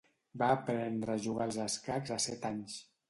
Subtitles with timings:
[0.41, 2.81] Va aprendre a jugar als escacs a set anys.